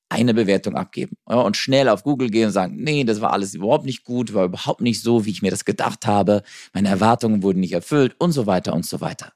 eine 0.09 0.33
Bewertung 0.33 0.75
abgeben 0.75 1.17
ja, 1.27 1.37
und 1.41 1.57
schnell 1.57 1.89
auf 1.89 2.03
Google 2.03 2.29
gehen 2.29 2.47
und 2.47 2.51
sagen, 2.51 2.75
nee, 2.77 3.03
das 3.03 3.21
war 3.21 3.33
alles 3.33 3.55
überhaupt 3.55 3.85
nicht 3.85 4.03
gut, 4.03 4.33
war 4.33 4.45
überhaupt 4.45 4.81
nicht 4.81 5.01
so, 5.01 5.25
wie 5.25 5.31
ich 5.31 5.41
mir 5.41 5.51
das 5.51 5.65
gedacht 5.65 6.05
habe, 6.05 6.43
meine 6.73 6.89
Erwartungen 6.89 7.43
wurden 7.43 7.59
nicht 7.59 7.73
erfüllt 7.73 8.15
und 8.19 8.31
so 8.31 8.45
weiter 8.45 8.73
und 8.73 8.85
so 8.85 9.01
weiter. 9.01 9.33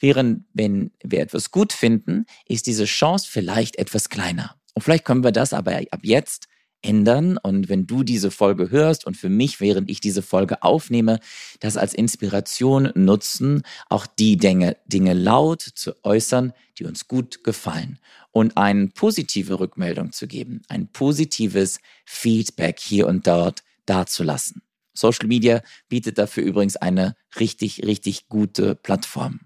Während 0.00 0.44
wenn 0.52 0.90
wir 1.02 1.20
etwas 1.20 1.50
gut 1.50 1.72
finden, 1.72 2.26
ist 2.46 2.66
diese 2.66 2.84
Chance 2.84 3.26
vielleicht 3.30 3.76
etwas 3.76 4.10
kleiner. 4.10 4.54
Und 4.74 4.82
vielleicht 4.82 5.04
können 5.04 5.24
wir 5.24 5.32
das 5.32 5.52
aber 5.52 5.76
ab 5.90 6.00
jetzt 6.02 6.48
ändern. 6.82 7.38
Und 7.38 7.68
wenn 7.68 7.86
du 7.86 8.02
diese 8.02 8.30
Folge 8.30 8.70
hörst 8.70 9.06
und 9.06 9.16
für 9.16 9.28
mich, 9.28 9.60
während 9.60 9.88
ich 9.88 10.00
diese 10.00 10.22
Folge 10.22 10.62
aufnehme, 10.62 11.20
das 11.60 11.76
als 11.76 11.94
Inspiration 11.94 12.90
nutzen, 12.94 13.62
auch 13.88 14.06
die 14.06 14.36
Dinge, 14.36 14.76
Dinge 14.86 15.14
laut 15.14 15.62
zu 15.62 15.92
äußern, 16.04 16.52
die 16.78 16.84
uns 16.84 17.08
gut 17.08 17.44
gefallen 17.44 17.98
und 18.32 18.56
eine 18.56 18.88
positive 18.88 19.60
Rückmeldung 19.60 20.12
zu 20.12 20.26
geben, 20.26 20.62
ein 20.68 20.88
positives 20.88 21.78
Feedback 22.04 22.80
hier 22.80 23.06
und 23.06 23.26
dort 23.26 23.62
dazulassen. 23.86 24.62
Social 24.94 25.26
Media 25.26 25.62
bietet 25.88 26.18
dafür 26.18 26.42
übrigens 26.42 26.76
eine 26.76 27.16
richtig, 27.38 27.84
richtig 27.84 28.28
gute 28.28 28.74
Plattform. 28.74 29.40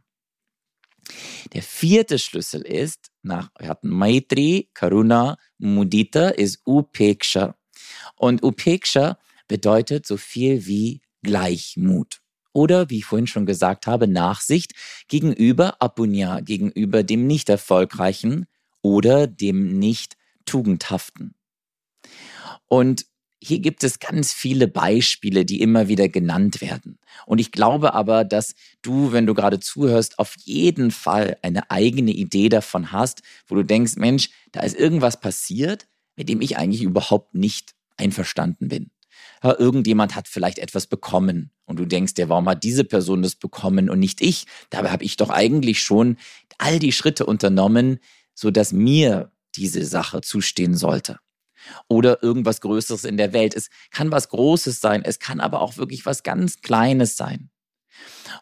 Der 1.53 1.63
vierte 1.63 2.19
Schlüssel 2.19 2.63
ist, 2.63 3.11
nach, 3.23 3.51
wir 3.59 3.69
hatten 3.69 3.89
Maitri, 3.89 4.71
Karuna, 4.75 5.37
Mudita, 5.59 6.29
ist 6.29 6.61
Upeksha. 6.67 7.57
Und 8.17 8.43
Upeksha 8.43 9.19
bedeutet 9.49 10.07
so 10.07 10.17
viel 10.17 10.67
wie 10.67 11.01
Gleichmut. 11.23 12.21
Oder, 12.53 12.89
wie 12.89 12.99
ich 12.99 13.05
vorhin 13.05 13.27
schon 13.27 13.47
gesagt 13.47 13.87
habe, 13.87 14.09
Nachsicht 14.09 14.73
gegenüber 15.09 15.81
Apunya, 15.83 16.41
gegenüber 16.41 17.03
dem 17.03 17.27
nicht 17.27 17.49
erfolgreichen 17.49 18.47
oder 18.81 19.27
dem 19.27 19.79
nicht 19.79 20.17
tugendhaften. 20.47 21.35
Und 22.69 23.07
hier 23.43 23.59
gibt 23.59 23.85
es 23.85 23.99
ganz 23.99 24.33
viele 24.33 24.67
Beispiele, 24.67 25.45
die 25.45 25.61
immer 25.61 25.89
wieder 25.89 26.09
genannt 26.09 26.61
werden. 26.61 26.99
Und 27.27 27.39
ich 27.39 27.53
glaube 27.53 27.95
aber, 27.95 28.25
dass 28.25 28.55
du, 28.83 29.13
wenn 29.13 29.27
du 29.27 29.35
gerade 29.35 29.61
zuhörst, 29.61 30.19
auf 30.19 30.35
jeden 30.45 30.91
Fall 30.91 31.37
eine 31.43 31.71
eigene 31.71 32.13
Idee 32.13 32.49
davon 32.49 32.93
hast, 32.93 33.23
wo 33.47 33.55
du 33.55 33.63
denkst, 33.63 33.97
Mensch, 33.97 34.31
da 34.53 34.61
ist 34.61 34.77
irgendwas 34.77 35.21
passiert, 35.21 35.87
mit 36.17 36.29
dem 36.29 36.41
ich 36.41 36.57
eigentlich 36.57 36.83
überhaupt 36.83 37.35
nicht 37.35 37.75
einverstanden 37.97 38.69
bin. 38.69 38.91
Ja, 39.43 39.59
irgendjemand 39.59 40.15
hat 40.15 40.29
vielleicht 40.29 40.59
etwas 40.59 40.87
bekommen 40.87 41.51
und 41.67 41.79
du 41.79 41.85
denkst 41.85 42.15
dir, 42.15 42.29
warum 42.29 42.49
hat 42.49 42.65
diese 42.65 42.85
Person 42.85 43.23
das 43.23 43.35
bekommen 43.35 43.91
und 43.91 43.99
nicht 43.99 44.21
ich? 44.23 44.47
Dabei 44.71 44.91
habe 44.91 45.05
ich 45.05 45.17
doch 45.17 45.31
eigentlich 45.31 45.83
schon 45.83 46.17
all 46.59 46.79
die 46.79 46.93
Schritte 46.93 47.27
unternommen, 47.27 47.99
so 48.35 48.51
dass 48.51 48.73
mir 48.73 49.31
diese 49.55 49.85
Sache 49.85 50.21
zustehen 50.23 50.75
sollte 50.75 51.19
oder 51.89 52.23
irgendwas 52.23 52.61
Größeres 52.61 53.05
in 53.05 53.17
der 53.17 53.33
Welt. 53.33 53.55
Es 53.55 53.69
kann 53.91 54.11
was 54.11 54.29
Großes 54.29 54.81
sein, 54.81 55.03
es 55.05 55.19
kann 55.19 55.41
aber 55.41 55.61
auch 55.61 55.77
wirklich 55.77 56.07
was 56.07 56.23
ganz 56.23 56.61
Kleines 56.61 57.17
sein. 57.17 57.51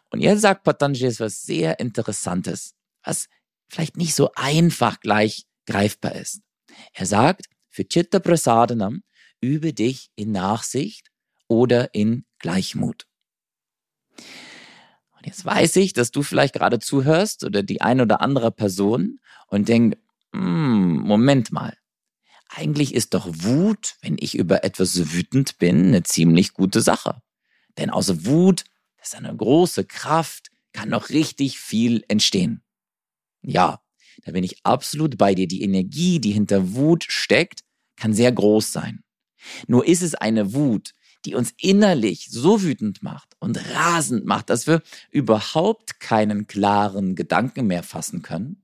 Und 0.09 0.21
jetzt 0.21 0.41
sagt 0.41 0.63
Patanjali 0.63 1.19
was 1.19 1.43
sehr 1.43 1.79
Interessantes, 1.79 2.73
was 3.03 3.27
vielleicht 3.69 3.97
nicht 3.97 4.15
so 4.15 4.31
einfach 4.35 4.99
gleich 4.99 5.45
greifbar 5.65 6.15
ist. 6.15 6.41
Er 6.93 7.05
sagt, 7.05 7.45
für 7.69 7.87
Chitta 7.87 8.19
Prasadanam 8.19 9.03
übe 9.41 9.73
dich 9.73 10.09
in 10.15 10.31
Nachsicht 10.31 11.09
oder 11.47 11.93
in 11.93 12.25
Gleichmut. 12.39 13.05
Und 14.17 15.25
jetzt 15.25 15.45
weiß 15.45 15.75
ich, 15.77 15.93
dass 15.93 16.11
du 16.11 16.23
vielleicht 16.23 16.53
gerade 16.53 16.79
zuhörst 16.79 17.43
oder 17.43 17.63
die 17.63 17.81
ein 17.81 18.01
oder 18.01 18.21
andere 18.21 18.51
Person 18.51 19.19
und 19.47 19.67
denkt, 19.67 19.97
hm, 20.33 20.99
Moment 20.99 21.51
mal, 21.51 21.77
eigentlich 22.55 22.95
ist 22.95 23.13
doch 23.13 23.27
Wut, 23.29 23.95
wenn 24.01 24.15
ich 24.19 24.35
über 24.35 24.63
etwas 24.63 25.11
wütend 25.11 25.57
bin, 25.57 25.87
eine 25.87 26.03
ziemlich 26.03 26.53
gute 26.53 26.81
Sache. 26.81 27.21
Denn 27.77 27.89
aus 27.89 28.25
Wut, 28.25 28.63
das 28.97 29.09
ist 29.09 29.15
eine 29.15 29.35
große 29.35 29.83
Kraft, 29.85 30.51
kann 30.71 30.89
noch 30.89 31.09
richtig 31.09 31.59
viel 31.59 32.03
entstehen. 32.07 32.63
Ja, 33.41 33.81
da 34.23 34.31
bin 34.31 34.43
ich 34.43 34.65
absolut 34.65 35.17
bei 35.17 35.35
dir. 35.35 35.47
Die 35.47 35.63
Energie, 35.63 36.19
die 36.19 36.31
hinter 36.31 36.73
Wut 36.73 37.05
steckt, 37.07 37.61
kann 37.97 38.13
sehr 38.13 38.31
groß 38.31 38.71
sein. 38.71 39.03
Nur 39.67 39.85
ist 39.85 40.01
es 40.01 40.15
eine 40.15 40.53
Wut, 40.53 40.93
die 41.25 41.35
uns 41.35 41.53
innerlich 41.57 42.27
so 42.29 42.61
wütend 42.61 43.03
macht 43.03 43.35
und 43.39 43.57
rasend 43.73 44.25
macht, 44.25 44.49
dass 44.49 44.67
wir 44.67 44.81
überhaupt 45.11 45.99
keinen 45.99 46.47
klaren 46.47 47.15
Gedanken 47.15 47.67
mehr 47.67 47.83
fassen 47.83 48.21
können? 48.21 48.63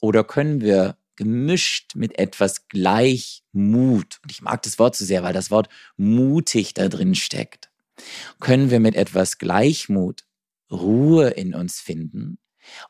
Oder 0.00 0.24
können 0.24 0.60
wir 0.60 0.96
gemischt 1.16 1.94
mit 1.94 2.18
etwas 2.18 2.68
Gleichmut. 2.68 4.18
Und 4.22 4.30
ich 4.30 4.42
mag 4.42 4.62
das 4.62 4.78
Wort 4.78 4.96
so 4.96 5.04
sehr, 5.04 5.22
weil 5.22 5.32
das 5.32 5.50
Wort 5.50 5.68
mutig 5.96 6.74
da 6.74 6.88
drin 6.88 7.14
steckt. 7.14 7.70
Können 8.40 8.70
wir 8.70 8.80
mit 8.80 8.96
etwas 8.96 9.38
Gleichmut 9.38 10.24
Ruhe 10.70 11.28
in 11.30 11.54
uns 11.54 11.80
finden 11.80 12.38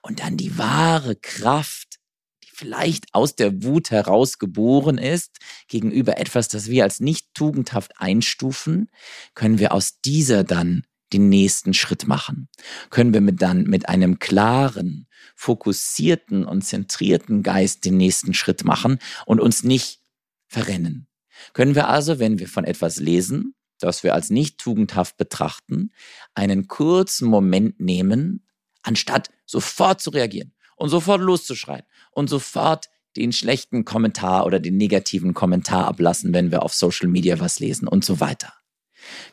und 0.03 0.21
dann 0.21 0.37
die 0.37 0.57
wahre 0.59 1.17
Kraft, 1.17 1.99
die 2.45 2.51
vielleicht 2.53 3.13
aus 3.13 3.35
der 3.37 3.63
Wut 3.63 3.91
heraus 3.91 4.39
geboren 4.39 4.99
ist, 4.99 5.39
gegenüber 5.69 6.19
etwas, 6.19 6.49
das 6.49 6.69
wir 6.69 6.85
als 6.85 7.01
nicht 7.01 7.35
tugendhaft 7.35 7.93
einstufen, 7.99 8.91
können 9.35 9.59
wir 9.59 9.73
aus 9.73 10.01
dieser 10.01 10.45
dann 10.45 10.85
den 11.15 11.29
nächsten 11.29 11.73
Schritt 11.73 12.07
machen? 12.07 12.49
Können 12.91 13.15
wir 13.15 13.21
mit 13.21 13.41
dann 13.41 13.63
mit 13.65 13.89
einem 13.89 14.19
klaren, 14.19 15.07
fokussierten 15.37 16.45
und 16.45 16.63
zentrierten 16.63 17.43
Geist 17.43 17.85
den 17.85 17.97
nächsten 17.97 18.35
Schritt 18.35 18.65
machen 18.65 18.99
und 19.25 19.41
uns 19.41 19.63
nicht 19.63 20.01
verrennen? 20.49 21.07
Können 21.53 21.75
wir 21.75 21.89
also, 21.89 22.19
wenn 22.19 22.39
wir 22.39 22.49
von 22.49 22.65
etwas 22.65 22.97
lesen, 22.97 23.55
das 23.79 24.03
wir 24.03 24.15
als 24.15 24.31
nicht 24.31 24.59
tugendhaft 24.59 25.17
betrachten, 25.17 25.93
einen 26.35 26.69
kurzen 26.69 27.29
Moment 27.29 27.81
nehmen, 27.81 28.47
anstatt 28.83 29.31
sofort 29.47 30.01
zu 30.01 30.11
reagieren 30.11 30.53
und 30.77 30.89
sofort 30.89 31.21
loszuschreien 31.21 31.85
und 32.13 32.29
sofort 32.29 32.89
den 33.17 33.33
schlechten 33.33 33.85
Kommentar 33.85 34.45
oder 34.47 34.59
den 34.59 34.77
negativen 34.77 35.35
Kommentar 35.35 35.87
ablassen, 35.87 36.35
wenn 36.35 36.51
wir 36.51 36.63
auf 36.63 36.75
Social 36.75 37.09
Media 37.09 37.39
was 37.39 37.61
lesen 37.61 37.87
und 37.87 38.05
so 38.05 38.21
weiter. 38.21 38.53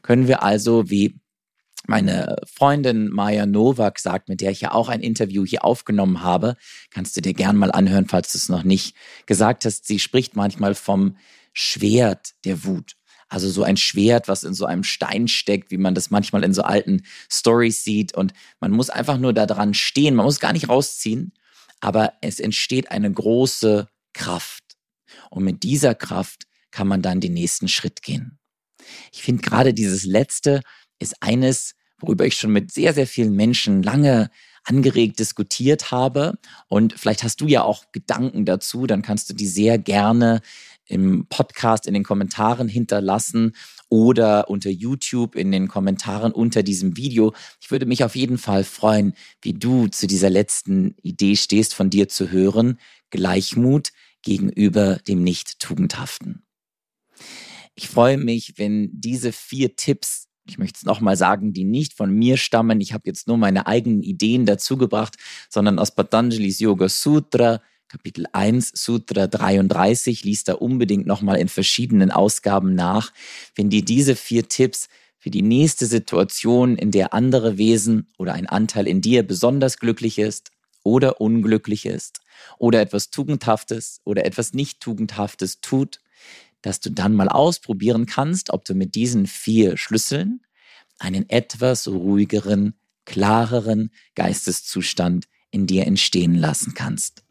Können 0.02 0.28
wir 0.28 0.44
also, 0.44 0.90
wie 0.90 1.20
meine 1.88 2.38
Freundin 2.46 3.10
Maya 3.10 3.46
Nowak 3.46 4.00
sagt, 4.00 4.30
mit 4.30 4.42
der 4.42 4.52
ich 4.52 4.62
ja 4.62 4.72
auch 4.72 4.90
ein 4.90 5.02
Interview 5.02 5.46
hier 5.46 5.66
aufgenommen 5.66 6.22
habe, 6.22 6.56
kannst 6.92 7.18
du 7.18 7.22
dir 7.22 7.34
gern 7.34 7.58
mal 7.58 7.72
anhören, 7.72 8.08
falls 8.08 8.32
du 8.32 8.38
es 8.38 8.50
noch 8.50 8.64
nicht 8.64 8.96
gesagt 9.26 9.66
hast. 9.66 9.86
Sie 9.88 10.00
spricht 10.00 10.36
manchmal 10.36 10.76
vom 10.76 11.18
Schwert 11.54 12.34
der 12.46 12.64
Wut. 12.64 12.96
Also 13.30 13.50
so 13.50 13.64
ein 13.64 13.78
Schwert, 13.78 14.28
was 14.28 14.44
in 14.44 14.54
so 14.54 14.66
einem 14.66 14.84
Stein 14.84 15.30
steckt, 15.30 15.72
wie 15.72 15.78
man 15.78 15.96
das 15.96 16.12
manchmal 16.12 16.44
in 16.44 16.54
so 16.54 16.64
alten 16.64 17.04
Stories 17.32 17.84
sieht. 17.84 18.16
Und 18.16 18.34
man 18.60 18.72
muss 18.72 18.90
einfach 18.90 19.18
nur 19.18 19.32
da 19.34 19.46
dran 19.46 19.74
stehen. 19.74 20.16
Man 20.16 20.26
muss 20.26 20.42
gar 20.42 20.52
nicht 20.52 20.68
rausziehen. 20.68 21.34
Aber 21.80 22.14
es 22.22 22.42
entsteht 22.42 22.92
eine 22.92 23.12
große 23.12 23.88
Kraft. 24.14 24.76
Und 25.30 25.46
mit 25.46 25.64
dieser 25.64 25.96
Kraft 25.96 26.44
kann 26.72 26.90
man 26.90 27.02
dann 27.02 27.22
den 27.22 27.34
nächsten 27.34 27.70
Schritt 27.70 28.02
gehen. 28.02 28.38
Ich 29.14 29.24
finde 29.24 29.42
gerade 29.42 29.74
dieses 29.74 30.04
letzte 30.04 30.62
ist 31.02 31.16
eines, 31.22 31.76
worüber 32.00 32.26
ich 32.26 32.36
schon 32.36 32.52
mit 32.52 32.72
sehr, 32.72 32.94
sehr 32.94 33.08
vielen 33.08 33.36
Menschen 33.36 33.84
lange 33.84 34.30
angeregt 34.64 35.20
diskutiert 35.20 35.92
habe. 35.92 36.38
Und 36.68 36.94
vielleicht 36.94 37.24
hast 37.24 37.42
du 37.42 37.48
ja 37.48 37.64
auch 37.64 37.92
Gedanken 37.92 38.46
dazu, 38.46 38.86
dann 38.86 39.02
kannst 39.02 39.30
du 39.30 39.34
die 39.34 39.48
sehr 39.48 39.78
gerne 39.78 40.42
im 40.86 41.26
Podcast 41.28 41.88
in 41.88 41.94
den 41.94 42.04
Kommentaren 42.04 42.68
hinterlassen 42.68 43.54
oder 43.90 44.50
unter 44.50 44.70
YouTube 44.70 45.36
in 45.36 45.52
den 45.52 45.68
Kommentaren 45.68 46.32
unter 46.32 46.64
diesem 46.64 46.98
Video. 46.98 47.34
Ich 47.62 47.72
würde 47.72 47.86
mich 47.86 48.04
auf 48.04 48.16
jeden 48.16 48.38
Fall 48.38 48.64
freuen, 48.64 49.14
wie 49.42 49.54
du 49.54 49.88
zu 49.88 50.06
dieser 50.06 50.30
letzten 50.30 50.96
Idee 51.02 51.36
stehst, 51.36 51.74
von 51.74 51.90
dir 51.90 52.10
zu 52.10 52.30
hören. 52.30 52.78
Gleichmut 53.10 53.92
gegenüber 54.22 54.98
dem 55.08 55.24
Nicht-Tugendhaften. 55.24 56.44
Ich 57.76 57.88
freue 57.88 58.18
mich, 58.18 58.54
wenn 58.58 58.90
diese 58.94 59.32
vier 59.32 59.76
Tipps 59.76 60.28
ich 60.52 60.58
möchte 60.58 60.80
es 60.80 60.84
nochmal 60.84 61.16
sagen, 61.16 61.54
die 61.54 61.64
nicht 61.64 61.94
von 61.94 62.12
mir 62.12 62.36
stammen. 62.36 62.82
Ich 62.82 62.94
habe 62.94 63.04
jetzt 63.06 63.26
nur 63.28 63.38
meine 63.38 63.68
eigenen 63.68 64.04
Ideen 64.04 64.46
dazugebracht, 64.46 65.16
sondern 65.50 65.80
aus 65.80 65.96
Patanjali's 65.96 66.60
Yoga 66.60 66.90
Sutra, 66.90 67.62
Kapitel 67.88 68.26
1, 68.34 68.74
Sutra 68.76 69.28
33, 69.28 70.26
liest 70.26 70.50
da 70.50 70.54
unbedingt 70.54 71.08
nochmal 71.08 71.38
in 71.38 71.48
verschiedenen 71.48 72.12
Ausgaben 72.12 72.76
nach. 72.76 73.14
Wenn 73.56 73.70
dir 73.70 73.84
diese 73.84 74.18
vier 74.18 74.50
Tipps 74.50 74.90
für 75.18 75.30
die 75.30 75.42
nächste 75.42 75.86
Situation, 75.86 76.78
in 76.78 76.92
der 76.92 77.14
andere 77.14 77.58
Wesen 77.58 78.08
oder 78.18 78.34
ein 78.34 78.48
Anteil 78.48 78.88
in 78.88 79.00
dir 79.00 79.24
besonders 79.24 79.78
glücklich 79.78 80.20
ist 80.20 80.52
oder 80.84 81.22
unglücklich 81.22 81.86
ist 81.86 82.20
oder 82.58 82.82
etwas 82.82 83.10
Tugendhaftes 83.10 84.02
oder 84.04 84.26
etwas 84.26 84.54
Nicht-Tugendhaftes 84.54 85.62
tut, 85.62 86.02
dass 86.62 86.80
du 86.80 86.92
dann 86.92 87.16
mal 87.16 87.30
ausprobieren 87.30 88.06
kannst, 88.06 88.52
ob 88.52 88.66
du 88.66 88.74
mit 88.74 88.96
diesen 88.96 89.28
vier 89.28 89.78
Schlüsseln 89.78 90.42
einen 91.00 91.30
etwas 91.30 91.88
ruhigeren, 91.88 92.76
klareren 93.06 93.92
Geisteszustand 94.16 95.26
in 95.50 95.68
dir 95.68 95.88
entstehen 95.88 96.36
lassen 96.36 96.74
kannst. 96.74 97.24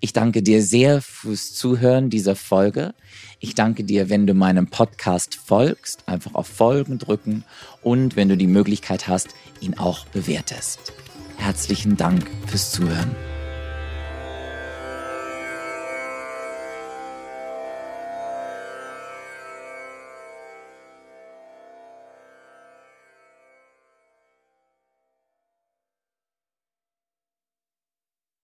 Ich 0.00 0.12
danke 0.12 0.42
dir 0.42 0.62
sehr 0.62 1.02
fürs 1.02 1.54
Zuhören 1.54 2.10
dieser 2.10 2.36
Folge. 2.36 2.94
Ich 3.40 3.54
danke 3.54 3.84
dir, 3.84 4.08
wenn 4.08 4.26
du 4.26 4.34
meinem 4.34 4.68
Podcast 4.68 5.34
folgst, 5.34 6.08
einfach 6.08 6.34
auf 6.34 6.46
Folgen 6.46 6.98
drücken 6.98 7.44
und 7.82 8.16
wenn 8.16 8.28
du 8.28 8.36
die 8.36 8.46
Möglichkeit 8.46 9.08
hast, 9.08 9.30
ihn 9.60 9.76
auch 9.78 10.06
bewertest. 10.06 10.92
Herzlichen 11.36 11.96
Dank 11.96 12.30
fürs 12.46 12.72
Zuhören. 12.72 13.35